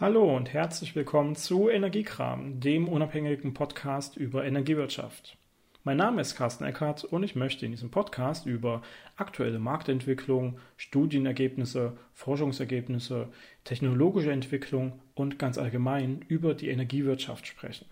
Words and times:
Hallo 0.00 0.34
und 0.34 0.54
herzlich 0.54 0.96
willkommen 0.96 1.36
zu 1.36 1.68
Energiekram, 1.68 2.58
dem 2.58 2.88
unabhängigen 2.88 3.52
Podcast 3.52 4.16
über 4.16 4.46
Energiewirtschaft. 4.46 5.36
Mein 5.84 5.98
Name 5.98 6.22
ist 6.22 6.36
Carsten 6.36 6.64
Eckert 6.64 7.04
und 7.04 7.22
ich 7.22 7.36
möchte 7.36 7.66
in 7.66 7.72
diesem 7.72 7.90
Podcast 7.90 8.46
über 8.46 8.80
aktuelle 9.16 9.58
Marktentwicklung, 9.58 10.58
Studienergebnisse, 10.78 11.98
Forschungsergebnisse, 12.14 13.28
technologische 13.64 14.32
Entwicklung 14.32 14.98
und 15.14 15.38
ganz 15.38 15.58
allgemein 15.58 16.24
über 16.28 16.54
die 16.54 16.70
Energiewirtschaft 16.70 17.46
sprechen. 17.46 17.84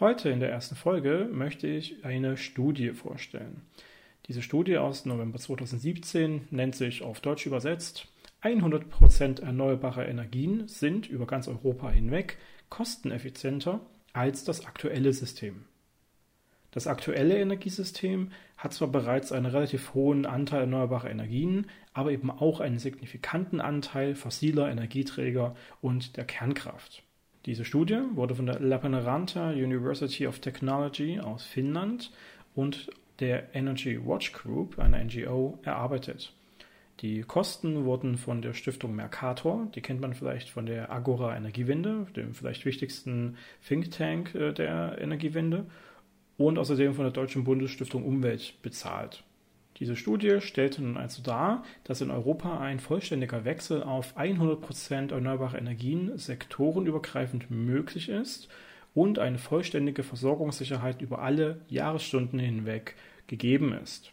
Heute 0.00 0.28
in 0.28 0.40
der 0.40 0.50
ersten 0.50 0.74
Folge 0.74 1.28
möchte 1.30 1.68
ich 1.68 2.04
eine 2.04 2.36
Studie 2.36 2.90
vorstellen. 2.90 3.62
Diese 4.26 4.42
Studie 4.42 4.76
aus 4.76 5.06
November 5.06 5.38
2017 5.38 6.48
nennt 6.50 6.74
sich 6.74 7.02
auf 7.02 7.20
Deutsch 7.20 7.46
übersetzt 7.46 8.08
100% 8.42 9.42
erneuerbare 9.42 10.06
Energien 10.06 10.66
sind 10.68 11.08
über 11.08 11.26
ganz 11.26 11.48
Europa 11.48 11.90
hinweg 11.90 12.38
kosteneffizienter 12.70 13.80
als 14.12 14.44
das 14.44 14.66
aktuelle 14.66 15.12
System. 15.12 15.64
Das 16.72 16.86
aktuelle 16.86 17.38
Energiesystem 17.38 18.30
hat 18.56 18.72
zwar 18.72 18.88
bereits 18.88 19.30
einen 19.30 19.46
relativ 19.46 19.92
hohen 19.92 20.24
Anteil 20.24 20.62
erneuerbarer 20.62 21.10
Energien, 21.10 21.66
aber 21.92 22.12
eben 22.12 22.30
auch 22.30 22.60
einen 22.60 22.78
signifikanten 22.78 23.60
Anteil 23.60 24.14
fossiler 24.14 24.70
Energieträger 24.70 25.54
und 25.82 26.16
der 26.16 26.24
Kernkraft. 26.24 27.02
Diese 27.44 27.64
Studie 27.64 28.00
wurde 28.14 28.34
von 28.34 28.46
der 28.46 28.60
Lappeenranta 28.60 29.50
University 29.50 30.26
of 30.26 30.38
Technology 30.38 31.20
aus 31.20 31.44
Finnland 31.44 32.10
und 32.54 32.90
der 33.20 33.54
Energy 33.54 34.00
Watch 34.04 34.32
Group, 34.32 34.78
einer 34.78 35.02
NGO, 35.04 35.58
erarbeitet. 35.62 36.32
Die 37.00 37.22
Kosten 37.22 37.84
wurden 37.84 38.16
von 38.16 38.42
der 38.42 38.54
Stiftung 38.54 38.94
Mercator, 38.94 39.66
die 39.74 39.80
kennt 39.80 40.00
man 40.00 40.14
vielleicht 40.14 40.50
von 40.50 40.66
der 40.66 40.92
Agora 40.92 41.36
Energiewende, 41.36 42.06
dem 42.14 42.34
vielleicht 42.34 42.64
wichtigsten 42.64 43.36
Think 43.66 43.90
Tank 43.90 44.34
äh, 44.34 44.52
der 44.52 44.98
Energiewende, 45.00 45.66
und 46.38 46.58
außerdem 46.58 46.94
von 46.94 47.04
der 47.04 47.12
Deutschen 47.12 47.44
Bundesstiftung 47.44 48.04
Umwelt 48.04 48.54
bezahlt. 48.62 49.24
Diese 49.78 49.96
Studie 49.96 50.40
stellte 50.40 50.82
nun 50.82 50.96
also 50.96 51.22
dar, 51.22 51.64
dass 51.84 52.00
in 52.00 52.10
Europa 52.10 52.60
ein 52.60 52.78
vollständiger 52.78 53.44
Wechsel 53.44 53.82
auf 53.82 54.16
100% 54.16 55.12
erneuerbare 55.12 55.58
Energien 55.58 56.16
sektorenübergreifend 56.16 57.50
möglich 57.50 58.08
ist 58.08 58.48
und 58.94 59.18
eine 59.18 59.38
vollständige 59.38 60.02
Versorgungssicherheit 60.02 61.00
über 61.00 61.20
alle 61.20 61.60
Jahresstunden 61.68 62.38
hinweg 62.38 62.94
gegeben 63.26 63.72
ist. 63.72 64.12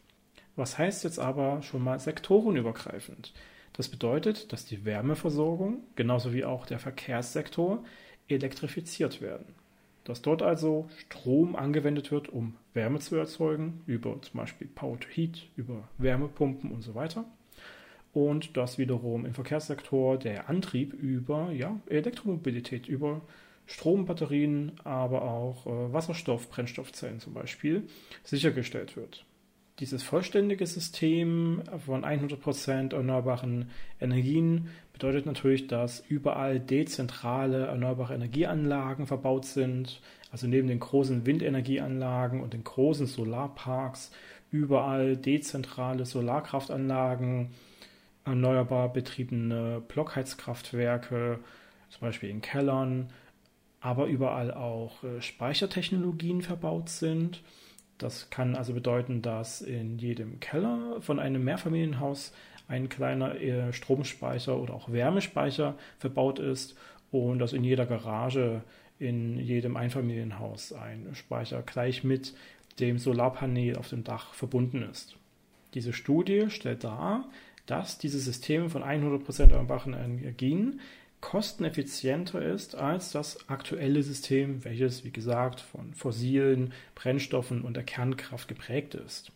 Was 0.59 0.77
heißt 0.77 1.05
jetzt 1.05 1.19
aber 1.19 1.61
schon 1.61 1.81
mal 1.81 2.02
sektorenübergreifend? 2.02 3.31
Das 3.71 3.88
bedeutet, 3.88 4.52
dass 4.52 4.66
die 4.66 4.83
Wärmeversorgung 4.83 5.83
genauso 5.95 6.33
wie 6.33 6.43
auch 6.43 6.66
der 6.66 6.79
Verkehrssektor 6.79 7.81
elektrifiziert 8.27 9.21
werden. 9.21 9.45
Dass 10.03 10.21
dort 10.21 10.41
also 10.41 10.89
Strom 10.97 11.55
angewendet 11.55 12.11
wird, 12.11 12.27
um 12.27 12.57
Wärme 12.73 12.99
zu 12.99 13.16
erzeugen, 13.16 13.83
über 13.85 14.21
zum 14.21 14.38
Beispiel 14.38 14.67
Power 14.67 14.99
to 14.99 15.07
Heat, 15.07 15.47
über 15.55 15.88
Wärmepumpen 15.97 16.73
und 16.73 16.81
so 16.81 16.94
weiter. 16.94 17.23
Und 18.11 18.57
dass 18.57 18.77
wiederum 18.77 19.25
im 19.25 19.33
Verkehrssektor 19.33 20.17
der 20.17 20.49
Antrieb 20.49 20.91
über 20.91 21.53
ja, 21.53 21.79
Elektromobilität, 21.88 22.85
über 22.89 23.21
Strombatterien, 23.66 24.73
aber 24.83 25.21
auch 25.21 25.66
äh, 25.67 25.94
Wasserstoff, 25.94 26.49
Brennstoffzellen 26.49 27.21
zum 27.21 27.33
Beispiel 27.33 27.88
sichergestellt 28.25 28.97
wird. 28.97 29.25
Dieses 29.80 30.03
vollständige 30.03 30.67
System 30.67 31.63
von 31.85 32.03
100% 32.03 32.94
erneuerbaren 32.94 33.69
Energien 34.02 34.67
bedeutet 34.91 35.25
natürlich, 35.25 35.67
dass 35.67 36.02
überall 36.09 36.59
dezentrale 36.59 37.67
erneuerbare 37.67 38.13
Energieanlagen 38.13 39.07
verbaut 39.07 39.45
sind. 39.45 40.02
Also 40.33 40.47
neben 40.47 40.67
den 40.67 40.81
großen 40.81 41.25
Windenergieanlagen 41.25 42.41
und 42.41 42.53
den 42.53 42.66
großen 42.66 43.07
Solarparks 43.07 44.11
überall 44.52 45.16
dezentrale 45.16 46.06
Solarkraftanlagen, 46.06 47.51
erneuerbar 48.25 48.91
betriebene 48.91 49.81
Blockheizkraftwerke, 49.88 51.40
zum 51.90 52.01
Beispiel 52.01 52.29
in 52.29 52.41
Kellern, 52.41 53.11
aber 53.79 54.07
überall 54.07 54.53
auch 54.53 55.06
äh, 55.06 55.22
Speichertechnologien 55.22 56.41
verbaut 56.41 56.90
sind 56.90 57.41
das 57.99 58.29
kann 58.29 58.55
also 58.55 58.73
bedeuten, 58.73 59.21
dass 59.21 59.61
in 59.61 59.99
jedem 59.99 60.39
Keller 60.39 61.01
von 61.01 61.19
einem 61.19 61.43
Mehrfamilienhaus 61.43 62.33
ein 62.67 62.89
kleiner 62.89 63.39
äh, 63.39 63.73
Stromspeicher 63.73 64.57
oder 64.57 64.73
auch 64.73 64.91
Wärmespeicher 64.91 65.75
verbaut 65.97 66.39
ist 66.39 66.75
und 67.11 67.39
dass 67.39 67.53
in 67.53 67.63
jeder 67.63 67.85
Garage 67.85 68.61
in 68.99 69.37
jedem 69.37 69.77
Einfamilienhaus 69.77 70.73
ein 70.73 71.09
Speicher 71.13 71.61
gleich 71.61 72.03
mit 72.03 72.33
dem 72.79 72.97
Solarpanel 72.97 73.77
auf 73.77 73.89
dem 73.89 74.03
Dach 74.03 74.33
verbunden 74.33 74.83
ist. 74.83 75.16
Diese 75.73 75.93
Studie 75.93 76.49
stellt 76.49 76.83
dar, 76.83 77.25
dass 77.66 77.97
diese 77.97 78.19
Systeme 78.19 78.69
von 78.69 78.83
100% 78.83 79.41
erneuerbaren 79.41 79.93
Energien 79.93 80.79
kosteneffizienter 81.22 82.41
ist 82.41 82.75
als 82.75 83.12
das 83.12 83.50
aktuelle 83.50 84.03
System, 84.03 84.63
welches, 84.63 85.03
wie 85.03 85.12
gesagt, 85.12 85.59
von 85.59 85.94
fossilen 85.94 86.74
Brennstoffen 86.96 87.62
und 87.62 87.75
der 87.75 87.84
Kernkraft 87.84 88.47
geprägt 88.47 88.96
ist. 88.96 89.31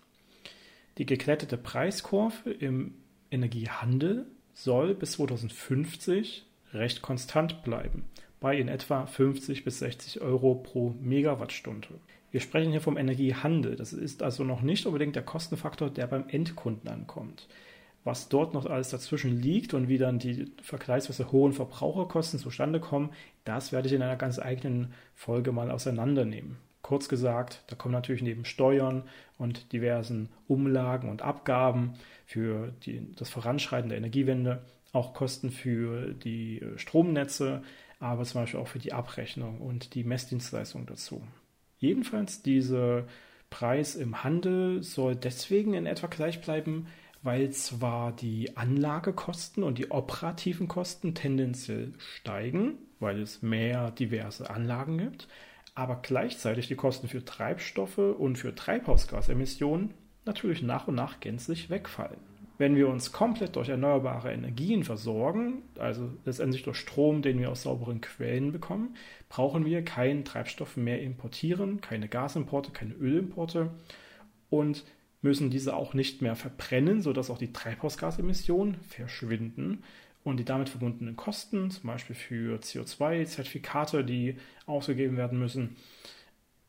Die 0.97 1.05
gekletterte 1.05 1.57
Preiskurve 1.57 2.51
im 2.51 2.93
Energiehandel 3.31 4.25
soll 4.53 4.93
bis 4.93 5.13
2050 5.13 6.45
recht 6.73 7.01
konstant 7.01 7.63
bleiben, 7.63 8.05
bei 8.39 8.57
in 8.57 8.67
etwa 8.67 9.05
50 9.05 9.63
bis 9.63 9.79
60 9.79 10.21
Euro 10.21 10.55
pro 10.55 10.95
Megawattstunde. 11.01 11.99
Wir 12.31 12.39
sprechen 12.39 12.71
hier 12.71 12.81
vom 12.81 12.97
Energiehandel. 12.97 13.75
Das 13.75 13.93
ist 13.93 14.23
also 14.23 14.43
noch 14.43 14.61
nicht 14.61 14.85
unbedingt 14.85 15.15
der 15.15 15.23
Kostenfaktor, 15.23 15.89
der 15.89 16.07
beim 16.07 16.27
Endkunden 16.29 16.89
ankommt 16.89 17.47
was 18.03 18.29
dort 18.29 18.53
noch 18.53 18.65
alles 18.65 18.89
dazwischen 18.89 19.41
liegt 19.41 19.73
und 19.73 19.87
wie 19.87 19.97
dann 19.97 20.19
die 20.19 20.51
vergleichsweise 20.61 21.31
hohen 21.31 21.53
Verbraucherkosten 21.53 22.39
zustande 22.39 22.79
kommen, 22.79 23.11
das 23.45 23.71
werde 23.71 23.87
ich 23.87 23.93
in 23.93 24.01
einer 24.01 24.15
ganz 24.15 24.39
eigenen 24.39 24.93
Folge 25.15 25.51
mal 25.51 25.71
auseinandernehmen. 25.71 26.57
Kurz 26.81 27.07
gesagt, 27.07 27.63
da 27.67 27.75
kommen 27.75 27.93
natürlich 27.93 28.21
neben 28.21 28.43
Steuern 28.43 29.03
und 29.37 29.71
diversen 29.71 30.29
Umlagen 30.47 31.09
und 31.09 31.21
Abgaben 31.21 31.93
für 32.25 32.73
die, 32.85 33.13
das 33.15 33.29
Voranschreiten 33.29 33.89
der 33.89 33.97
Energiewende 33.97 34.63
auch 34.91 35.13
Kosten 35.13 35.49
für 35.49 36.13
die 36.13 36.61
äh, 36.61 36.77
Stromnetze, 36.77 37.63
aber 37.99 38.23
zum 38.25 38.41
Beispiel 38.41 38.59
auch 38.59 38.67
für 38.67 38.79
die 38.79 38.93
Abrechnung 38.93 39.59
und 39.59 39.95
die 39.95 40.03
Messdienstleistung 40.03 40.85
dazu. 40.85 41.23
Jedenfalls, 41.79 42.43
dieser 42.43 43.05
Preis 43.49 43.95
im 43.95 44.23
Handel 44.23 44.83
soll 44.83 45.15
deswegen 45.15 45.73
in 45.73 45.85
etwa 45.85 46.07
gleich 46.07 46.41
bleiben, 46.41 46.87
weil 47.23 47.49
zwar 47.51 48.11
die 48.11 48.55
Anlagekosten 48.55 49.63
und 49.63 49.77
die 49.77 49.89
operativen 49.91 50.67
Kosten 50.67 51.15
tendenziell 51.15 51.93
steigen, 51.97 52.77
weil 52.99 53.21
es 53.21 53.41
mehr 53.41 53.91
diverse 53.91 54.49
Anlagen 54.49 54.97
gibt, 54.97 55.27
aber 55.73 55.99
gleichzeitig 56.01 56.67
die 56.67 56.75
Kosten 56.75 57.07
für 57.07 57.25
Treibstoffe 57.25 57.97
und 57.97 58.37
für 58.37 58.53
Treibhausgasemissionen 58.53 59.93
natürlich 60.25 60.61
nach 60.61 60.87
und 60.87 60.95
nach 60.95 61.19
gänzlich 61.19 61.69
wegfallen. 61.69 62.19
Wenn 62.59 62.75
wir 62.75 62.87
uns 62.87 63.11
komplett 63.11 63.55
durch 63.55 63.69
erneuerbare 63.69 64.31
Energien 64.31 64.83
versorgen, 64.83 65.63
also 65.79 66.11
letztendlich 66.23 66.63
durch 66.63 66.77
Strom, 66.77 67.21
den 67.21 67.39
wir 67.39 67.49
aus 67.49 67.63
sauberen 67.63 67.99
Quellen 67.99 68.51
bekommen, 68.51 68.95
brauchen 69.27 69.65
wir 69.65 69.83
keinen 69.83 70.23
Treibstoff 70.23 70.77
mehr 70.77 71.01
importieren, 71.01 71.81
keine 71.81 72.07
Gasimporte, 72.07 72.71
keine 72.71 72.93
Ölimporte 72.93 73.71
und 74.49 74.85
müssen 75.23 75.49
diese 75.49 75.75
auch 75.75 75.93
nicht 75.93 76.21
mehr 76.21 76.35
verbrennen, 76.35 77.01
sodass 77.01 77.29
auch 77.29 77.37
die 77.37 77.53
Treibhausgasemissionen 77.53 78.75
verschwinden 78.75 79.83
und 80.23 80.37
die 80.37 80.45
damit 80.45 80.69
verbundenen 80.69 81.15
Kosten, 81.15 81.71
zum 81.71 81.87
Beispiel 81.87 82.15
für 82.15 82.59
CO2-Zertifikate, 82.59 84.03
die 84.03 84.35
ausgegeben 84.65 85.17
werden 85.17 85.39
müssen, 85.39 85.75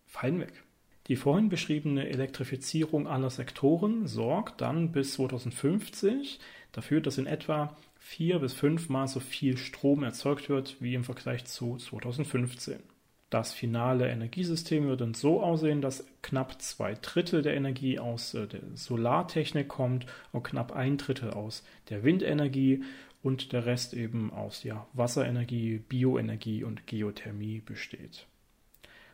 fallen 0.06 0.40
weg. 0.40 0.64
Die 1.08 1.16
vorhin 1.16 1.50
beschriebene 1.50 2.08
Elektrifizierung 2.08 3.06
aller 3.06 3.28
Sektoren 3.28 4.06
sorgt 4.06 4.62
dann 4.62 4.90
bis 4.92 5.14
2050 5.14 6.40
dafür, 6.72 7.00
dass 7.00 7.18
in 7.18 7.26
etwa 7.26 7.76
vier 7.98 8.38
bis 8.38 8.54
fünfmal 8.54 9.08
so 9.08 9.20
viel 9.20 9.58
Strom 9.58 10.02
erzeugt 10.02 10.48
wird 10.48 10.76
wie 10.80 10.94
im 10.94 11.04
Vergleich 11.04 11.44
zu 11.44 11.76
2015. 11.76 12.93
Das 13.30 13.52
finale 13.52 14.08
Energiesystem 14.08 14.86
wird 14.86 15.00
dann 15.00 15.14
so 15.14 15.42
aussehen, 15.42 15.80
dass 15.80 16.06
knapp 16.22 16.60
zwei 16.62 16.94
Drittel 16.94 17.42
der 17.42 17.54
Energie 17.54 17.98
aus 17.98 18.34
äh, 18.34 18.46
der 18.46 18.60
Solartechnik 18.74 19.68
kommt 19.68 20.06
und 20.32 20.44
knapp 20.44 20.72
ein 20.72 20.98
Drittel 20.98 21.30
aus 21.30 21.64
der 21.90 22.04
Windenergie 22.04 22.84
und 23.22 23.52
der 23.52 23.66
Rest 23.66 23.94
eben 23.94 24.32
aus 24.32 24.62
ja, 24.62 24.86
Wasserenergie, 24.92 25.78
Bioenergie 25.78 26.62
und 26.62 26.86
Geothermie 26.86 27.60
besteht. 27.60 28.26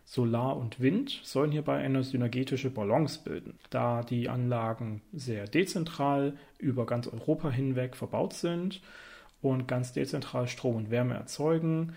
Solar 0.04 0.56
und 0.56 0.80
Wind 0.80 1.20
sollen 1.22 1.52
hierbei 1.52 1.78
eine 1.78 2.02
synergetische 2.02 2.70
Balance 2.70 3.20
bilden, 3.22 3.60
da 3.70 4.02
die 4.02 4.28
Anlagen 4.28 5.02
sehr 5.12 5.46
dezentral 5.46 6.36
über 6.58 6.84
ganz 6.84 7.06
Europa 7.06 7.48
hinweg 7.48 7.94
verbaut 7.94 8.32
sind 8.32 8.82
und 9.40 9.68
ganz 9.68 9.92
dezentral 9.92 10.48
Strom 10.48 10.74
und 10.74 10.90
Wärme 10.90 11.14
erzeugen. 11.14 11.94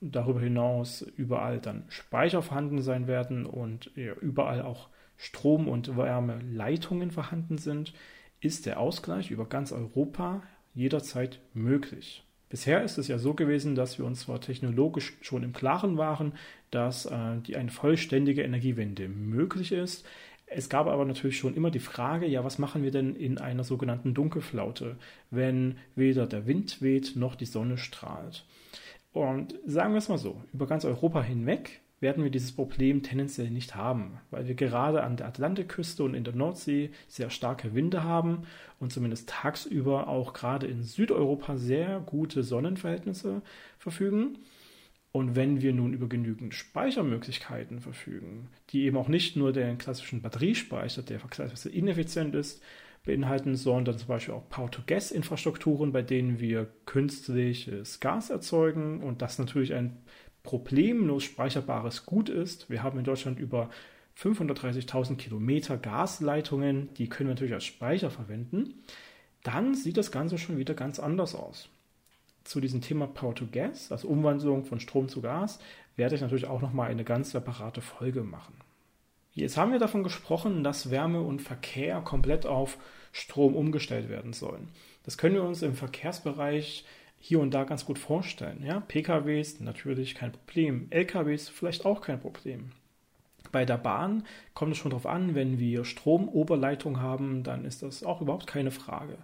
Darüber 0.00 0.40
hinaus 0.40 1.02
überall 1.02 1.60
dann 1.60 1.84
Speicher 1.88 2.42
vorhanden 2.42 2.80
sein 2.80 3.06
werden 3.06 3.44
und 3.44 3.86
überall 3.94 4.62
auch 4.62 4.88
Strom- 5.16 5.68
und 5.68 5.96
Wärmeleitungen 5.96 7.10
vorhanden 7.10 7.58
sind, 7.58 7.92
ist 8.40 8.64
der 8.64 8.80
Ausgleich 8.80 9.30
über 9.30 9.46
ganz 9.46 9.72
Europa 9.72 10.42
jederzeit 10.74 11.40
möglich. 11.52 12.24
Bisher 12.48 12.82
ist 12.82 12.98
es 12.98 13.06
ja 13.06 13.18
so 13.18 13.34
gewesen, 13.34 13.74
dass 13.74 13.98
wir 13.98 14.04
uns 14.04 14.22
zwar 14.22 14.40
technologisch 14.40 15.16
schon 15.20 15.44
im 15.44 15.52
Klaren 15.52 15.98
waren, 15.98 16.32
dass 16.70 17.06
äh, 17.06 17.36
die 17.46 17.56
eine 17.56 17.70
vollständige 17.70 18.42
Energiewende 18.42 19.08
möglich 19.08 19.70
ist. 19.70 20.04
Es 20.46 20.68
gab 20.68 20.88
aber 20.88 21.04
natürlich 21.04 21.38
schon 21.38 21.54
immer 21.54 21.70
die 21.70 21.78
Frage, 21.78 22.26
ja, 22.26 22.42
was 22.42 22.58
machen 22.58 22.82
wir 22.82 22.90
denn 22.90 23.14
in 23.14 23.38
einer 23.38 23.62
sogenannten 23.62 24.14
Dunkelflaute, 24.14 24.96
wenn 25.30 25.76
weder 25.94 26.26
der 26.26 26.46
Wind 26.46 26.82
weht 26.82 27.14
noch 27.14 27.36
die 27.36 27.44
Sonne 27.44 27.78
strahlt? 27.78 28.44
Und 29.12 29.58
sagen 29.66 29.92
wir 29.92 29.98
es 29.98 30.08
mal 30.08 30.18
so, 30.18 30.40
über 30.52 30.66
ganz 30.66 30.84
Europa 30.84 31.22
hinweg 31.22 31.80
werden 32.00 32.24
wir 32.24 32.30
dieses 32.30 32.52
Problem 32.52 33.02
tendenziell 33.02 33.50
nicht 33.50 33.74
haben, 33.74 34.20
weil 34.30 34.48
wir 34.48 34.54
gerade 34.54 35.02
an 35.02 35.16
der 35.16 35.26
Atlantikküste 35.26 36.02
und 36.02 36.14
in 36.14 36.24
der 36.24 36.34
Nordsee 36.34 36.90
sehr 37.08 37.28
starke 37.28 37.74
Winde 37.74 38.04
haben 38.04 38.42
und 38.78 38.92
zumindest 38.92 39.28
tagsüber 39.28 40.08
auch 40.08 40.32
gerade 40.32 40.66
in 40.66 40.82
Südeuropa 40.82 41.56
sehr 41.56 42.00
gute 42.00 42.42
Sonnenverhältnisse 42.42 43.42
verfügen. 43.78 44.38
Und 45.12 45.34
wenn 45.34 45.60
wir 45.60 45.74
nun 45.74 45.92
über 45.92 46.08
genügend 46.08 46.54
Speichermöglichkeiten 46.54 47.80
verfügen, 47.80 48.48
die 48.70 48.84
eben 48.84 48.96
auch 48.96 49.08
nicht 49.08 49.36
nur 49.36 49.52
den 49.52 49.76
klassischen 49.76 50.22
Batteriespeicher, 50.22 51.02
der 51.02 51.18
vergleichsweise 51.18 51.68
ineffizient 51.68 52.34
ist, 52.34 52.62
beinhalten, 53.04 53.56
sondern 53.56 53.98
zum 53.98 54.08
Beispiel 54.08 54.34
auch 54.34 54.48
Power-to-Gas-Infrastrukturen, 54.48 55.92
bei 55.92 56.02
denen 56.02 56.38
wir 56.38 56.66
künstliches 56.86 58.00
Gas 58.00 58.30
erzeugen 58.30 59.02
und 59.02 59.22
das 59.22 59.38
natürlich 59.38 59.74
ein 59.74 59.96
problemlos 60.42 61.24
speicherbares 61.24 62.06
Gut 62.06 62.28
ist. 62.28 62.70
Wir 62.70 62.82
haben 62.82 62.98
in 62.98 63.04
Deutschland 63.04 63.38
über 63.38 63.70
530.000 64.18 65.16
Kilometer 65.16 65.78
Gasleitungen, 65.78 66.92
die 66.94 67.08
können 67.08 67.28
wir 67.28 67.34
natürlich 67.34 67.54
als 67.54 67.64
Speicher 67.64 68.10
verwenden. 68.10 68.82
Dann 69.42 69.74
sieht 69.74 69.96
das 69.96 70.12
Ganze 70.12 70.36
schon 70.36 70.58
wieder 70.58 70.74
ganz 70.74 70.98
anders 70.98 71.34
aus. 71.34 71.70
Zu 72.44 72.60
diesem 72.60 72.80
Thema 72.80 73.06
Power 73.06 73.34
to 73.34 73.46
Gas, 73.50 73.92
also 73.92 74.08
Umwandlung 74.08 74.64
von 74.64 74.80
Strom 74.80 75.08
zu 75.08 75.22
Gas, 75.22 75.58
werde 75.96 76.14
ich 76.14 76.20
natürlich 76.20 76.46
auch 76.46 76.60
nochmal 76.60 76.90
eine 76.90 77.04
ganz 77.04 77.30
separate 77.30 77.80
Folge 77.80 78.22
machen. 78.22 78.54
Jetzt 79.32 79.56
haben 79.56 79.72
wir 79.72 79.78
davon 79.78 80.02
gesprochen, 80.02 80.64
dass 80.64 80.90
Wärme 80.90 81.22
und 81.22 81.40
Verkehr 81.40 82.00
komplett 82.00 82.46
auf 82.46 82.78
Strom 83.12 83.54
umgestellt 83.54 84.08
werden 84.08 84.32
sollen. 84.32 84.68
Das 85.04 85.18
können 85.18 85.34
wir 85.36 85.44
uns 85.44 85.62
im 85.62 85.74
Verkehrsbereich 85.74 86.84
hier 87.18 87.40
und 87.40 87.52
da 87.52 87.64
ganz 87.64 87.84
gut 87.84 87.98
vorstellen. 87.98 88.64
Ja? 88.64 88.80
PKWs 88.80 89.60
natürlich 89.60 90.14
kein 90.14 90.32
Problem, 90.32 90.88
LKWs 90.90 91.48
vielleicht 91.48 91.84
auch 91.84 92.00
kein 92.00 92.20
Problem. 92.20 92.72
Bei 93.52 93.64
der 93.64 93.78
Bahn 93.78 94.24
kommt 94.54 94.72
es 94.72 94.78
schon 94.78 94.90
darauf 94.90 95.06
an, 95.06 95.34
wenn 95.34 95.58
wir 95.58 95.84
Stromoberleitung 95.84 97.00
haben, 97.00 97.42
dann 97.42 97.64
ist 97.64 97.82
das 97.82 98.04
auch 98.04 98.20
überhaupt 98.20 98.46
keine 98.46 98.70
Frage. 98.70 99.18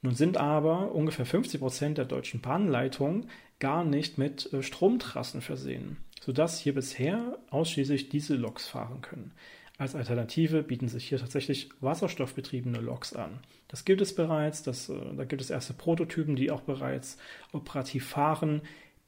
Nun 0.00 0.14
sind 0.14 0.36
aber 0.36 0.92
ungefähr 0.92 1.26
50 1.26 1.60
Prozent 1.60 1.98
der 1.98 2.04
deutschen 2.04 2.40
Bahnleitungen 2.40 3.28
gar 3.58 3.84
nicht 3.84 4.16
mit 4.16 4.52
äh, 4.52 4.62
Stromtrassen 4.62 5.40
versehen, 5.40 5.96
sodass 6.28 6.60
hier 6.60 6.74
bisher 6.74 7.38
ausschließlich 7.48 8.10
diese 8.10 8.34
Loks 8.34 8.68
fahren 8.68 9.00
können. 9.00 9.32
Als 9.78 9.94
Alternative 9.94 10.62
bieten 10.62 10.86
sich 10.86 11.08
hier 11.08 11.16
tatsächlich 11.16 11.70
wasserstoffbetriebene 11.80 12.80
Loks 12.80 13.16
an. 13.16 13.38
Das 13.68 13.86
gibt 13.86 14.02
es 14.02 14.14
bereits, 14.14 14.62
das, 14.62 14.90
äh, 14.90 15.14
da 15.16 15.24
gibt 15.24 15.40
es 15.40 15.48
erste 15.48 15.72
Prototypen, 15.72 16.36
die 16.36 16.50
auch 16.50 16.60
bereits 16.60 17.16
operativ 17.52 18.08
fahren. 18.08 18.60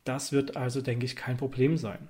Das 0.05 0.33
wird 0.33 0.57
also, 0.57 0.81
denke 0.81 1.05
ich, 1.05 1.15
kein 1.15 1.37
Problem 1.37 1.77
sein. 1.77 2.09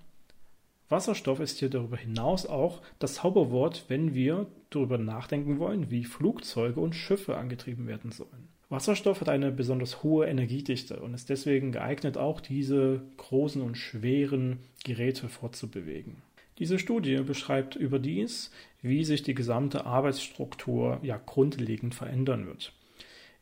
Wasserstoff 0.91 1.39
ist 1.39 1.59
hier 1.59 1.71
darüber 1.71 1.97
hinaus 1.97 2.47
auch 2.47 2.83
das 2.99 3.15
Zauberwort, 3.15 3.85
wenn 3.89 4.13
wir 4.13 4.47
darüber 4.71 4.99
nachdenken 4.99 5.61
wollen, 5.61 5.91
wie 5.91 6.05
Flugzeuge 6.05 6.81
und 6.81 6.95
Schiffe 6.95 7.37
angetrieben 7.37 7.87
werden 7.87 8.11
sollen. 8.11 8.49
Wasserstoff 8.71 9.21
hat 9.21 9.29
eine 9.29 9.53
besonders 9.53 10.03
hohe 10.03 10.27
Energiedichte 10.27 11.01
und 11.01 11.15
ist 11.15 11.29
deswegen 11.29 11.71
geeignet, 11.71 12.19
auch 12.19 12.41
diese 12.41 13.03
großen 13.17 13.63
und 13.63 13.77
schweren 13.77 14.59
Geräte 14.85 15.29
fortzubewegen. 15.29 16.23
Diese 16.59 16.79
Studie 16.79 17.17
beschreibt 17.19 17.77
überdies, 17.77 18.51
wie 18.83 19.05
sich 19.05 19.23
die 19.23 19.35
gesamte 19.35 19.87
Arbeitsstruktur 19.87 20.99
ja 21.03 21.21
grundlegend 21.25 21.95
verändern 21.95 22.47
wird. 22.47 22.73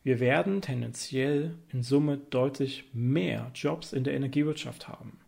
Wir 0.04 0.20
werden 0.20 0.60
tendenziell 0.60 1.54
in 1.72 1.82
Summe 1.82 2.18
deutlich 2.30 2.84
mehr 2.92 3.50
Jobs 3.54 3.92
in 3.92 4.04
der 4.04 4.14
Energiewirtschaft 4.14 4.86
haben. 4.86 5.18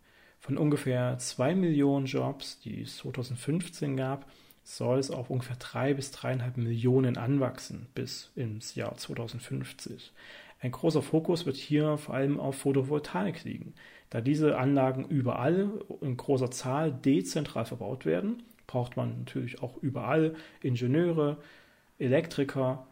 Von 0.41 0.57
ungefähr 0.57 1.19
2 1.19 1.53
Millionen 1.53 2.07
Jobs, 2.07 2.59
die 2.59 2.81
es 2.81 2.97
2015 2.97 3.95
gab, 3.95 4.25
soll 4.63 4.97
es 4.97 5.11
auf 5.11 5.29
ungefähr 5.29 5.55
3 5.57 5.93
bis 5.93 6.11
3,5 6.11 6.59
Millionen 6.59 7.17
anwachsen 7.17 7.85
bis 7.93 8.31
ins 8.35 8.73
Jahr 8.73 8.97
2050. 8.97 10.11
Ein 10.59 10.71
großer 10.71 11.03
Fokus 11.03 11.45
wird 11.45 11.57
hier 11.57 11.97
vor 11.99 12.15
allem 12.15 12.39
auf 12.39 12.55
Photovoltaik 12.57 13.43
liegen. 13.43 13.75
Da 14.09 14.19
diese 14.19 14.57
Anlagen 14.57 15.05
überall 15.05 15.69
in 16.01 16.17
großer 16.17 16.49
Zahl 16.49 16.91
dezentral 16.91 17.65
verbaut 17.65 18.05
werden, 18.05 18.41
braucht 18.65 18.97
man 18.97 19.19
natürlich 19.19 19.61
auch 19.61 19.77
überall 19.83 20.35
Ingenieure, 20.61 21.37
Elektriker, 21.99 22.87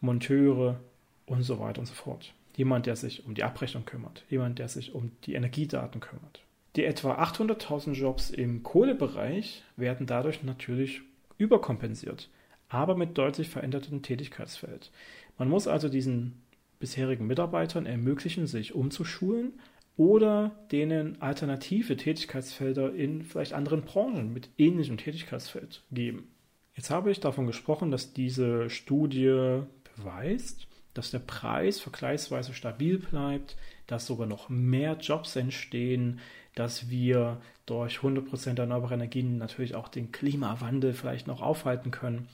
Monteure 0.00 0.80
und 1.26 1.42
so 1.42 1.60
weiter 1.60 1.78
und 1.78 1.86
so 1.86 1.94
fort. 1.94 2.34
Jemand, 2.56 2.86
der 2.86 2.96
sich 2.96 3.24
um 3.24 3.34
die 3.34 3.44
Abrechnung 3.44 3.84
kümmert, 3.84 4.24
jemand, 4.28 4.58
der 4.58 4.66
sich 4.66 4.94
um 4.96 5.12
die 5.24 5.34
Energiedaten 5.34 6.00
kümmert. 6.00 6.42
Die 6.78 6.84
etwa 6.84 7.20
800.000 7.20 7.94
Jobs 7.94 8.30
im 8.30 8.62
Kohlebereich 8.62 9.64
werden 9.76 10.06
dadurch 10.06 10.44
natürlich 10.44 11.00
überkompensiert, 11.36 12.30
aber 12.68 12.96
mit 12.96 13.18
deutlich 13.18 13.48
verändertem 13.48 14.02
Tätigkeitsfeld. 14.02 14.92
Man 15.38 15.48
muss 15.48 15.66
also 15.66 15.88
diesen 15.88 16.40
bisherigen 16.78 17.26
Mitarbeitern 17.26 17.84
ermöglichen, 17.84 18.46
sich 18.46 18.76
umzuschulen 18.76 19.54
oder 19.96 20.52
denen 20.70 21.20
alternative 21.20 21.96
Tätigkeitsfelder 21.96 22.94
in 22.94 23.24
vielleicht 23.24 23.54
anderen 23.54 23.82
Branchen 23.82 24.32
mit 24.32 24.48
ähnlichem 24.56 24.98
Tätigkeitsfeld 24.98 25.82
geben. 25.90 26.28
Jetzt 26.76 26.90
habe 26.90 27.10
ich 27.10 27.18
davon 27.18 27.48
gesprochen, 27.48 27.90
dass 27.90 28.12
diese 28.12 28.70
Studie 28.70 29.62
beweist, 29.96 30.68
dass 30.94 31.10
der 31.10 31.18
Preis 31.18 31.80
vergleichsweise 31.80 32.54
stabil 32.54 32.98
bleibt, 32.98 33.56
dass 33.88 34.06
sogar 34.06 34.28
noch 34.28 34.48
mehr 34.48 34.96
Jobs 35.00 35.34
entstehen, 35.34 36.20
dass 36.58 36.90
wir 36.90 37.40
durch 37.66 37.98
100% 37.98 38.58
erneuerbare 38.58 38.94
Energien 38.94 39.38
natürlich 39.38 39.74
auch 39.74 39.88
den 39.88 40.10
Klimawandel 40.10 40.92
vielleicht 40.92 41.26
noch 41.26 41.40
aufhalten 41.40 41.90
können. 41.90 42.28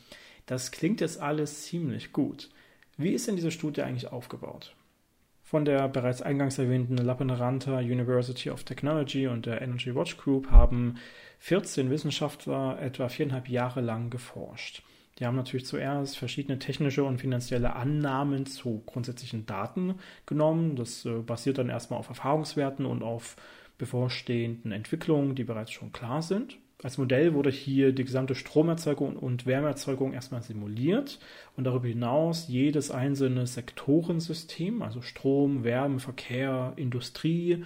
Das 0.47 0.71
klingt 0.71 1.01
jetzt 1.01 1.21
alles 1.21 1.65
ziemlich 1.65 2.13
gut. 2.13 2.51
Wie 2.97 3.13
ist 3.13 3.27
denn 3.27 3.37
diese 3.37 3.51
Studie 3.51 3.83
eigentlich 3.83 4.13
aufgebaut? 4.13 4.75
Von 5.43 5.65
der 5.65 5.89
bereits 5.89 6.23
eingangs 6.23 6.59
erwähnten 6.59 6.97
Lappenranta 6.97 7.79
University 7.79 8.51
of 8.51 8.65
Technology 8.65 9.27
und 9.27 9.47
der 9.47 9.61
Energy 9.61 9.95
Watch 9.95 10.17
Group 10.17 10.51
haben 10.51 10.97
14 11.41 11.91
Wissenschaftler 11.91 12.81
etwa 12.81 13.09
viereinhalb 13.09 13.49
Jahre 13.49 13.81
lang 13.81 14.11
geforscht. 14.11 14.83
Die 15.19 15.27
haben 15.27 15.37
natürlich 15.37 15.67
zuerst 15.67 16.19
verschiedene 16.19 16.59
technische 16.59 17.05
und 17.05 17.21
finanzielle 17.21 17.77
Annahmen 17.77 18.47
zu 18.47 18.83
grundsätzlichen 18.87 19.47
Daten 19.47 19.97
genommen. 20.27 20.77
Das 20.77 21.05
äh, 21.05 21.19
basiert 21.19 21.59
dann 21.59 21.69
erstmal 21.69 22.01
auf 22.01 22.09
Erfahrungswerten 22.09 22.85
und 22.85 23.03
auf 23.03 23.37
bevorstehenden 23.79 24.73
Entwicklungen, 24.73 25.35
die 25.35 25.45
bereits 25.45 25.73
schon 25.73 25.93
klar 25.93 26.21
sind. 26.23 26.59
Als 26.83 26.99
Modell 26.99 27.35
wurde 27.35 27.51
hier 27.51 27.93
die 27.93 28.05
gesamte 28.05 28.35
Stromerzeugung 28.35 29.17
und 29.17 29.47
Wärmeerzeugung 29.47 30.13
erstmal 30.13 30.43
simuliert 30.43 31.19
und 31.57 31.65
darüber 31.65 31.89
hinaus 31.89 32.49
jedes 32.49 32.91
einzelne 32.91 33.47
Sektorensystem, 33.47 34.83
also 34.83 35.01
Strom, 35.01 35.65
Wärme, 35.65 35.99
Verkehr, 35.99 36.75
Industrie 36.77 37.65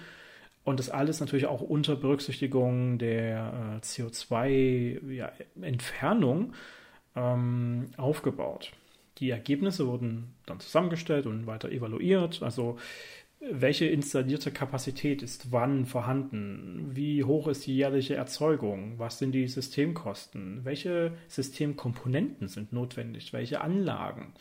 und 0.63 0.79
das 0.79 0.89
alles 0.89 1.19
natürlich 1.19 1.47
auch 1.47 1.59
unter 1.61 1.95
Berücksichtigung 1.95 2.97
der 2.97 3.75
äh, 3.75 3.79
CO2-Entfernung 3.83 6.53
ja, 7.15 7.33
ähm, 7.33 7.87
aufgebaut. 7.97 8.71
Die 9.17 9.31
Ergebnisse 9.31 9.87
wurden 9.87 10.35
dann 10.45 10.59
zusammengestellt 10.59 11.25
und 11.25 11.47
weiter 11.47 11.71
evaluiert. 11.71 12.41
Also 12.41 12.77
welche 13.41 13.85
installierte 13.85 14.51
Kapazität 14.51 15.21
ist 15.21 15.51
wann 15.51 15.85
vorhanden? 15.85 16.89
Wie 16.91 17.23
hoch 17.23 17.47
ist 17.47 17.65
die 17.67 17.75
jährliche 17.75 18.15
Erzeugung? 18.15 18.99
Was 18.99 19.17
sind 19.17 19.31
die 19.31 19.47
Systemkosten? 19.47 20.65
Welche 20.65 21.13
Systemkomponenten 21.29 22.49
sind 22.49 22.73
notwendig? 22.73 23.31
Welche 23.31 23.61
Anlagen? 23.61 24.33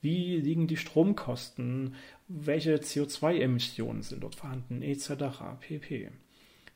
Wie 0.00 0.36
liegen 0.36 0.66
die 0.66 0.78
Stromkosten? 0.78 1.94
Welche 2.28 2.76
CO2-Emissionen 2.76 4.02
sind 4.02 4.22
dort 4.22 4.36
vorhanden? 4.36 4.80
Etc. 4.80 5.10
pp. 5.60 6.10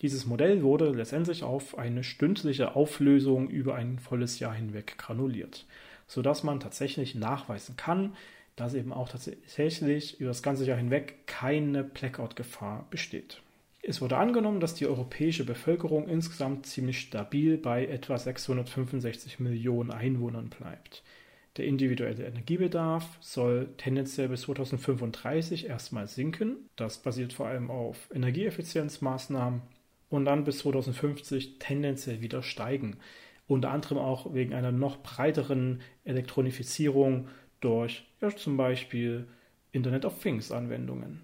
Dieses 0.02 0.26
Modell 0.26 0.62
wurde 0.62 0.90
letztendlich 0.90 1.44
auf 1.44 1.78
eine 1.78 2.04
stündliche 2.04 2.76
Auflösung 2.76 3.48
über 3.48 3.74
ein 3.74 3.98
volles 3.98 4.38
Jahr 4.38 4.52
hinweg 4.52 4.98
granuliert, 4.98 5.64
sodass 6.06 6.42
man 6.42 6.60
tatsächlich 6.60 7.14
nachweisen 7.14 7.76
kann, 7.76 8.14
dass 8.56 8.74
eben 8.74 8.92
auch 8.92 9.08
tatsächlich 9.08 10.20
über 10.20 10.28
das 10.28 10.42
ganze 10.42 10.64
Jahr 10.64 10.78
hinweg 10.78 11.26
keine 11.26 11.84
Blackout-Gefahr 11.84 12.86
besteht. 12.90 13.42
Es 13.82 14.00
wurde 14.00 14.16
angenommen, 14.16 14.60
dass 14.60 14.74
die 14.74 14.86
europäische 14.86 15.44
Bevölkerung 15.44 16.08
insgesamt 16.08 16.66
ziemlich 16.66 17.00
stabil 17.00 17.58
bei 17.58 17.86
etwa 17.86 18.16
665 18.16 19.40
Millionen 19.40 19.90
Einwohnern 19.90 20.48
bleibt. 20.48 21.02
Der 21.56 21.66
individuelle 21.66 22.24
Energiebedarf 22.24 23.06
soll 23.20 23.68
tendenziell 23.76 24.28
bis 24.28 24.42
2035 24.42 25.66
erstmal 25.68 26.08
sinken. 26.08 26.56
Das 26.76 26.98
basiert 26.98 27.32
vor 27.32 27.46
allem 27.46 27.70
auf 27.70 28.08
Energieeffizienzmaßnahmen 28.12 29.60
und 30.08 30.24
dann 30.24 30.44
bis 30.44 30.58
2050 30.58 31.58
tendenziell 31.58 32.20
wieder 32.22 32.42
steigen. 32.42 32.96
Unter 33.46 33.70
anderem 33.70 33.98
auch 33.98 34.32
wegen 34.32 34.54
einer 34.54 34.72
noch 34.72 35.02
breiteren 35.02 35.82
Elektronifizierung 36.04 37.28
durch 37.64 38.04
ja, 38.20 38.34
zum 38.34 38.56
Beispiel 38.56 39.26
Internet 39.72 40.04
of 40.04 40.20
Things 40.22 40.52
Anwendungen. 40.52 41.22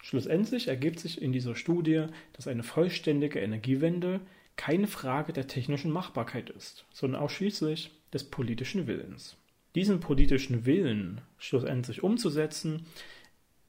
Schlussendlich 0.00 0.68
ergibt 0.68 1.00
sich 1.00 1.20
in 1.20 1.32
dieser 1.32 1.56
Studie, 1.56 2.06
dass 2.32 2.46
eine 2.46 2.62
vollständige 2.62 3.40
Energiewende 3.40 4.20
keine 4.56 4.86
Frage 4.86 5.32
der 5.32 5.46
technischen 5.46 5.90
Machbarkeit 5.90 6.50
ist, 6.50 6.86
sondern 6.92 7.20
ausschließlich 7.22 7.90
des 8.12 8.24
politischen 8.24 8.86
Willens. 8.86 9.36
Diesen 9.74 10.00
politischen 10.00 10.64
Willen 10.64 11.20
schlussendlich 11.38 12.02
umzusetzen, 12.02 12.86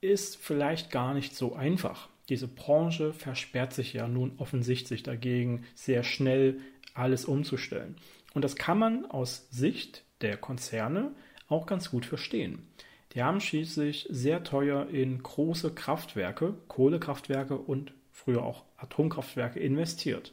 ist 0.01 0.38
vielleicht 0.38 0.91
gar 0.91 1.13
nicht 1.13 1.36
so 1.36 1.55
einfach. 1.55 2.10
Diese 2.29 2.48
Branche 2.48 3.12
versperrt 3.13 3.74
sich 3.74 3.93
ja 3.93 4.08
nun 4.08 4.34
offensichtlich 4.38 5.03
dagegen, 5.03 5.65
sehr 5.75 6.03
schnell 6.03 6.60
alles 6.93 7.25
umzustellen. 7.25 7.96
Und 8.34 8.43
das 8.43 8.55
kann 8.55 8.79
man 8.79 9.05
aus 9.05 9.48
Sicht 9.51 10.03
der 10.22 10.38
Konzerne 10.38 11.12
auch 11.50 11.65
ganz 11.65 11.91
gut 11.91 12.06
verstehen. 12.06 12.68
Die 13.13 13.24
haben 13.24 13.41
schließlich 13.41 14.08
sehr 14.10 14.44
teuer 14.44 14.88
in 14.89 15.22
große 15.22 15.74
Kraftwerke, 15.74 16.53
Kohlekraftwerke 16.68 17.58
und 17.58 17.94
früher 18.12 18.44
auch 18.44 18.65
Atomkraftwerke 18.77 19.60
investiert. 19.60 20.32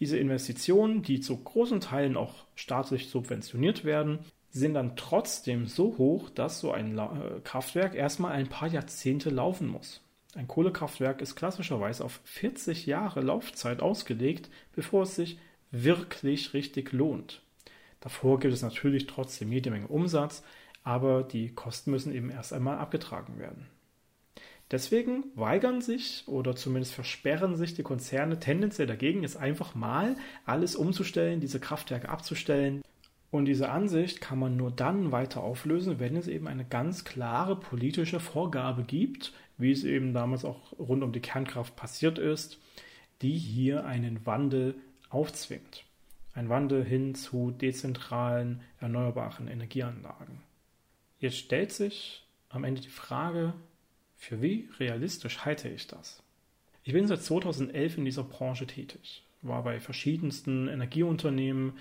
Diese 0.00 0.18
Investitionen, 0.18 1.02
die 1.02 1.20
zu 1.20 1.36
großen 1.36 1.80
Teilen 1.80 2.16
auch 2.16 2.46
staatlich 2.56 3.10
subventioniert 3.10 3.84
werden, 3.84 4.20
sind 4.50 4.74
dann 4.74 4.96
trotzdem 4.96 5.66
so 5.66 5.96
hoch, 5.98 6.30
dass 6.30 6.58
so 6.58 6.72
ein 6.72 6.98
äh, 6.98 7.40
Kraftwerk 7.44 7.94
erstmal 7.94 8.32
ein 8.32 8.48
paar 8.48 8.68
Jahrzehnte 8.68 9.30
laufen 9.30 9.68
muss. 9.68 10.02
Ein 10.34 10.48
Kohlekraftwerk 10.48 11.20
ist 11.20 11.36
klassischerweise 11.36 12.04
auf 12.04 12.20
40 12.24 12.86
Jahre 12.86 13.20
Laufzeit 13.20 13.80
ausgelegt, 13.80 14.48
bevor 14.74 15.02
es 15.02 15.16
sich 15.16 15.38
wirklich 15.70 16.54
richtig 16.54 16.92
lohnt. 16.92 17.42
Davor 18.00 18.40
gibt 18.40 18.54
es 18.54 18.62
natürlich 18.62 19.06
trotzdem 19.06 19.52
jede 19.52 19.70
Menge 19.70 19.88
Umsatz, 19.88 20.42
aber 20.82 21.22
die 21.22 21.54
Kosten 21.54 21.90
müssen 21.90 22.14
eben 22.14 22.30
erst 22.30 22.52
einmal 22.52 22.78
abgetragen 22.78 23.38
werden. 23.38 23.66
Deswegen 24.70 25.24
weigern 25.34 25.80
sich 25.80 26.24
oder 26.26 26.54
zumindest 26.54 26.94
versperren 26.94 27.56
sich 27.56 27.74
die 27.74 27.82
Konzerne 27.82 28.38
tendenziell 28.38 28.86
dagegen, 28.86 29.22
jetzt 29.22 29.36
einfach 29.36 29.74
mal 29.74 30.16
alles 30.46 30.76
umzustellen, 30.76 31.40
diese 31.40 31.58
Kraftwerke 31.58 32.08
abzustellen. 32.08 32.82
Und 33.32 33.44
diese 33.46 33.68
Ansicht 33.68 34.20
kann 34.20 34.38
man 34.38 34.56
nur 34.56 34.70
dann 34.70 35.12
weiter 35.12 35.42
auflösen, 35.42 35.98
wenn 35.98 36.16
es 36.16 36.28
eben 36.28 36.46
eine 36.48 36.64
ganz 36.64 37.04
klare 37.04 37.56
politische 37.56 38.20
Vorgabe 38.20 38.84
gibt, 38.84 39.32
wie 39.58 39.72
es 39.72 39.84
eben 39.84 40.14
damals 40.14 40.44
auch 40.44 40.72
rund 40.78 41.02
um 41.02 41.12
die 41.12 41.20
Kernkraft 41.20 41.76
passiert 41.76 42.18
ist, 42.18 42.58
die 43.22 43.36
hier 43.36 43.84
einen 43.84 44.24
Wandel 44.24 44.76
aufzwingt. 45.10 45.84
Ein 46.32 46.48
Wandel 46.48 46.84
hin 46.84 47.14
zu 47.14 47.50
dezentralen, 47.50 48.62
erneuerbaren 48.78 49.48
Energieanlagen. 49.48 50.40
Jetzt 51.18 51.36
stellt 51.36 51.72
sich 51.72 52.26
am 52.48 52.64
Ende 52.64 52.80
die 52.80 52.88
Frage, 52.88 53.54
für 54.16 54.40
wie 54.42 54.68
realistisch 54.78 55.44
halte 55.44 55.68
ich 55.68 55.86
das? 55.86 56.22
Ich 56.82 56.92
bin 56.92 57.06
seit 57.06 57.22
2011 57.22 57.98
in 57.98 58.04
dieser 58.04 58.24
Branche 58.24 58.66
tätig, 58.66 59.24
war 59.42 59.62
bei 59.64 59.80
verschiedensten 59.80 60.68
Energieunternehmen, 60.68 61.74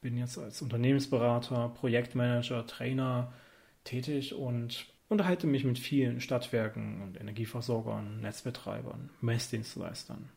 bin 0.00 0.18
jetzt 0.18 0.36
als 0.36 0.62
Unternehmensberater, 0.62 1.68
Projektmanager, 1.68 2.66
Trainer 2.66 3.32
tätig 3.84 4.34
und 4.34 4.86
unterhalte 5.08 5.46
mich 5.46 5.64
mit 5.64 5.78
vielen 5.78 6.20
Stadtwerken 6.20 7.02
und 7.02 7.20
Energieversorgern, 7.20 8.20
Netzbetreibern, 8.20 9.10
Messdienstleistern. 9.20 10.28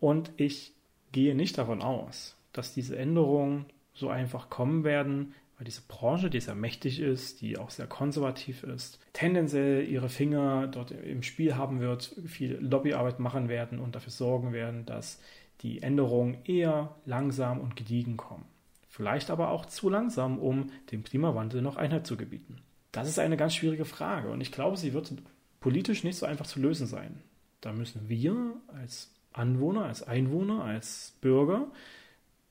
Und 0.00 0.32
ich 0.36 0.72
gehe 1.12 1.34
nicht 1.34 1.56
davon 1.58 1.80
aus, 1.80 2.36
dass 2.54 2.72
diese 2.72 2.96
Änderungen 2.96 3.66
so 3.92 4.08
einfach 4.08 4.48
kommen 4.48 4.82
werden, 4.84 5.34
weil 5.56 5.64
diese 5.64 5.82
Branche, 5.82 6.30
die 6.30 6.40
sehr 6.40 6.54
mächtig 6.54 7.00
ist, 7.00 7.40
die 7.40 7.58
auch 7.58 7.70
sehr 7.70 7.86
konservativ 7.86 8.64
ist, 8.64 8.98
tendenziell 9.12 9.86
ihre 9.86 10.08
Finger 10.08 10.66
dort 10.66 10.90
im 10.90 11.22
Spiel 11.22 11.56
haben 11.56 11.80
wird, 11.80 12.14
viel 12.26 12.56
Lobbyarbeit 12.60 13.20
machen 13.20 13.48
werden 13.48 13.78
und 13.78 13.94
dafür 13.94 14.10
sorgen 14.10 14.52
werden, 14.52 14.84
dass 14.84 15.20
die 15.60 15.82
Änderungen 15.82 16.38
eher 16.44 16.96
langsam 17.04 17.60
und 17.60 17.76
gediegen 17.76 18.16
kommen. 18.16 18.44
Vielleicht 18.88 19.30
aber 19.30 19.50
auch 19.50 19.66
zu 19.66 19.88
langsam, 19.88 20.38
um 20.38 20.70
dem 20.90 21.04
Klimawandel 21.04 21.62
noch 21.62 21.76
Einhalt 21.76 22.06
zu 22.06 22.16
gebieten. 22.16 22.58
Das 22.92 23.08
ist 23.08 23.18
eine 23.18 23.36
ganz 23.36 23.54
schwierige 23.54 23.84
Frage 23.84 24.30
und 24.30 24.40
ich 24.40 24.52
glaube, 24.52 24.76
sie 24.76 24.92
wird 24.92 25.12
politisch 25.60 26.04
nicht 26.04 26.16
so 26.16 26.26
einfach 26.26 26.46
zu 26.46 26.60
lösen 26.60 26.86
sein. 26.86 27.22
Da 27.60 27.72
müssen 27.72 28.08
wir 28.08 28.56
als 28.68 29.12
Anwohner, 29.32 29.86
als 29.86 30.02
Einwohner, 30.02 30.64
als 30.64 31.16
Bürger 31.20 31.68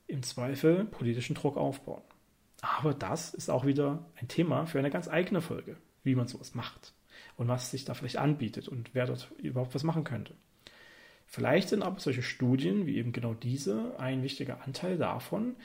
im 0.06 0.22
Zweifel 0.22 0.84
politischen 0.84 1.34
Druck 1.34 1.56
aufbauen. 1.56 2.02
Aber 2.60 2.94
das 2.94 3.34
ist 3.34 3.50
auch 3.50 3.66
wieder 3.66 4.04
ein 4.16 4.28
Thema 4.28 4.66
für 4.66 4.78
eine 4.78 4.90
ganz 4.90 5.08
eigene 5.08 5.40
Folge, 5.40 5.76
wie 6.02 6.14
man 6.14 6.28
sowas 6.28 6.54
macht 6.54 6.94
und 7.36 7.48
was 7.48 7.70
sich 7.70 7.84
da 7.84 7.94
vielleicht 7.94 8.16
anbietet 8.16 8.68
und 8.68 8.90
wer 8.94 9.06
dort 9.06 9.30
überhaupt 9.38 9.74
was 9.74 9.82
machen 9.82 10.04
könnte. 10.04 10.34
Vielleicht 11.26 11.68
sind 11.68 11.82
aber 11.82 12.00
solche 12.00 12.22
Studien 12.22 12.86
wie 12.86 12.96
eben 12.96 13.12
genau 13.12 13.34
diese 13.34 13.98
ein 13.98 14.22
wichtiger 14.22 14.62
Anteil 14.62 14.96
davon, 14.96 15.56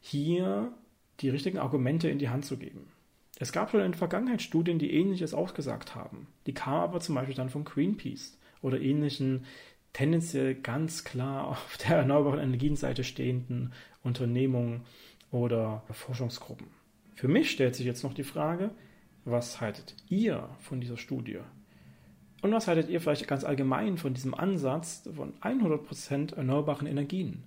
hier 0.00 0.72
die 1.20 1.28
richtigen 1.28 1.58
Argumente 1.58 2.08
in 2.08 2.18
die 2.18 2.28
Hand 2.28 2.44
zu 2.44 2.56
geben. 2.56 2.90
Es 3.38 3.52
gab 3.52 3.70
schon 3.70 3.80
in 3.80 3.92
der 3.92 3.98
Vergangenheit 3.98 4.42
Studien, 4.42 4.78
die 4.78 4.92
ähnliches 4.92 5.34
ausgesagt 5.34 5.94
haben. 5.94 6.28
Die 6.46 6.54
kamen 6.54 6.80
aber 6.80 7.00
zum 7.00 7.14
Beispiel 7.14 7.34
dann 7.34 7.50
von 7.50 7.64
Greenpeace 7.64 8.36
oder 8.60 8.80
ähnlichen 8.80 9.46
tendenziell 9.92 10.54
ganz 10.54 11.04
klar 11.04 11.48
auf 11.48 11.76
der 11.78 11.98
erneuerbaren 11.98 12.40
Energienseite 12.40 13.04
stehenden 13.04 13.72
Unternehmungen 14.02 14.82
oder 15.30 15.82
Forschungsgruppen. 15.90 16.66
Für 17.14 17.28
mich 17.28 17.50
stellt 17.50 17.76
sich 17.76 17.86
jetzt 17.86 18.02
noch 18.02 18.14
die 18.14 18.24
Frage, 18.24 18.70
was 19.24 19.60
haltet 19.60 19.94
ihr 20.08 20.48
von 20.60 20.80
dieser 20.80 20.96
Studie? 20.96 21.38
Und 22.42 22.52
was 22.52 22.66
haltet 22.66 22.90
ihr 22.90 23.00
vielleicht 23.00 23.28
ganz 23.28 23.44
allgemein 23.44 23.96
von 23.96 24.14
diesem 24.14 24.34
Ansatz 24.34 25.08
von 25.14 25.34
100% 25.40 26.34
erneuerbaren 26.34 26.88
Energien? 26.88 27.44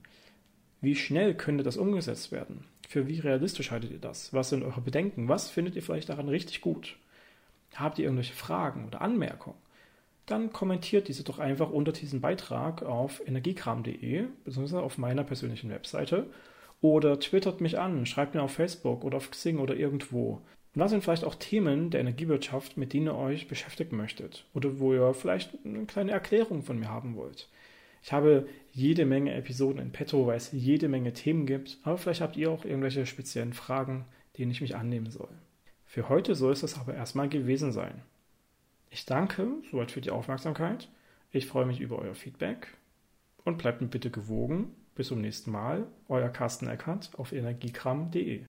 Wie 0.79 0.95
schnell 0.95 1.35
könnte 1.35 1.63
das 1.63 1.75
umgesetzt 1.75 2.31
werden? 2.31 2.63
Für 2.87 3.07
wie 3.07 3.19
realistisch 3.19 3.71
haltet 3.71 3.91
ihr 3.91 3.99
das? 3.99 4.31
Was 4.33 4.49
sind 4.49 4.63
eure 4.63 4.81
Bedenken? 4.81 5.27
Was 5.27 5.49
findet 5.49 5.75
ihr 5.75 5.81
vielleicht 5.81 6.07
daran 6.07 6.29
richtig 6.29 6.61
gut? 6.61 6.95
Habt 7.73 7.99
ihr 7.99 8.05
irgendwelche 8.05 8.33
Fragen 8.33 8.85
oder 8.85 9.01
Anmerkungen? 9.01 9.57
Dann 10.25 10.51
kommentiert 10.51 11.07
diese 11.07 11.23
doch 11.23 11.39
einfach 11.39 11.69
unter 11.69 11.91
diesem 11.91 12.19
Beitrag 12.19 12.81
auf 12.83 13.21
energiekram.de 13.27 14.25
bzw. 14.43 14.77
auf 14.77 14.97
meiner 14.97 15.23
persönlichen 15.23 15.69
Webseite 15.69 16.27
oder 16.81 17.19
twittert 17.19 17.61
mich 17.61 17.77
an, 17.79 18.05
schreibt 18.05 18.35
mir 18.35 18.41
auf 18.41 18.51
Facebook 18.51 19.03
oder 19.03 19.17
auf 19.17 19.31
Xing 19.31 19.59
oder 19.59 19.75
irgendwo. 19.75 20.41
Was 20.73 20.91
sind 20.91 21.03
vielleicht 21.03 21.23
auch 21.23 21.35
Themen 21.35 21.89
der 21.89 22.01
Energiewirtschaft, 22.01 22.75
mit 22.75 22.91
denen 22.91 23.07
ihr 23.07 23.15
euch 23.15 23.47
beschäftigen 23.47 23.95
möchtet? 23.95 24.45
Oder 24.53 24.79
wo 24.79 24.93
ihr 24.93 25.13
vielleicht 25.13 25.57
eine 25.63 25.85
kleine 25.85 26.11
Erklärung 26.11 26.63
von 26.63 26.79
mir 26.79 26.89
haben 26.89 27.15
wollt? 27.15 27.47
Ich 28.03 28.11
habe 28.11 28.47
jede 28.71 29.05
Menge 29.05 29.33
Episoden 29.33 29.81
in 29.81 29.91
petto, 29.91 30.27
weil 30.27 30.37
es 30.37 30.51
jede 30.51 30.89
Menge 30.89 31.13
Themen 31.13 31.45
gibt, 31.45 31.79
aber 31.83 31.97
vielleicht 31.97 32.21
habt 32.21 32.35
ihr 32.35 32.51
auch 32.51 32.65
irgendwelche 32.65 33.05
speziellen 33.05 33.53
Fragen, 33.53 34.05
denen 34.37 34.51
ich 34.51 34.61
mich 34.61 34.75
annehmen 34.75 35.09
soll. 35.09 35.29
Für 35.85 36.09
heute 36.09 36.35
soll 36.35 36.51
es 36.51 36.61
das 36.61 36.77
aber 36.77 36.93
erstmal 36.93 37.29
gewesen 37.29 37.71
sein. 37.71 38.01
Ich 38.95 39.05
danke 39.05 39.61
soweit 39.69 39.91
für 39.91 39.99
die 39.99 40.09
Aufmerksamkeit. 40.09 40.87
Ich 41.29 41.47
freue 41.47 41.65
mich 41.65 41.81
über 41.81 41.99
euer 41.99 42.15
Feedback 42.15 42.69
und 43.43 43.57
bleibt 43.57 43.81
mir 43.81 43.89
bitte 43.89 44.09
gewogen 44.09 44.73
bis 44.95 45.09
zum 45.09 45.19
nächsten 45.19 45.51
Mal, 45.51 45.85
euer 46.07 46.29
Carsten 46.29 46.69
Eckert 46.69 47.09
auf 47.17 47.33
energiekram.de. 47.33 48.43